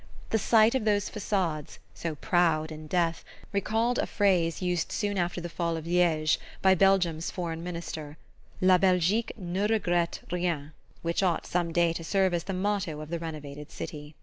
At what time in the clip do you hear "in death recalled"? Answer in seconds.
2.71-3.99